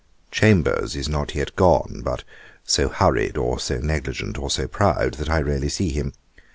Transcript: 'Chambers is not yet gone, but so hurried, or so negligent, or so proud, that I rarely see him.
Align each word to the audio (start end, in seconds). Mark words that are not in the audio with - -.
'Chambers 0.31 0.95
is 0.95 1.07
not 1.07 1.35
yet 1.35 1.55
gone, 1.55 2.01
but 2.03 2.23
so 2.63 2.89
hurried, 2.89 3.37
or 3.37 3.59
so 3.59 3.77
negligent, 3.77 4.35
or 4.35 4.49
so 4.49 4.67
proud, 4.67 5.13
that 5.13 5.29
I 5.29 5.39
rarely 5.39 5.69
see 5.69 5.89
him. 5.89 6.13